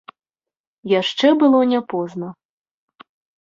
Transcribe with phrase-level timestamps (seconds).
[0.99, 2.27] Яшчэ было не позна.